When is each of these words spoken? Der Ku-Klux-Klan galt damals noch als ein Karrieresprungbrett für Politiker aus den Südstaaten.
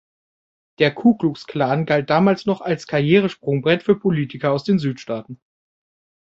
Der 0.79 0.95
Ku-Klux-Klan 0.95 1.85
galt 1.85 2.09
damals 2.09 2.47
noch 2.47 2.61
als 2.61 2.85
ein 2.85 2.87
Karrieresprungbrett 2.87 3.83
für 3.83 3.99
Politiker 3.99 4.51
aus 4.51 4.63
den 4.63 4.79
Südstaaten. 4.79 5.39